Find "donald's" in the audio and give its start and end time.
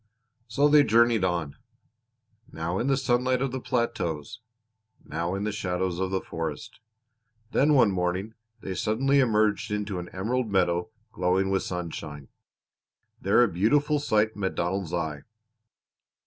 14.55-14.91